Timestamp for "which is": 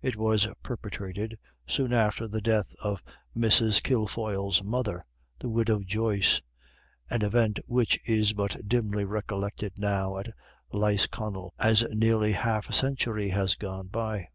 7.66-8.32